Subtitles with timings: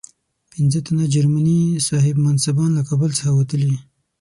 [0.53, 3.75] پنځه تنه جرمني صاحب منصبان له کابل څخه وتلي.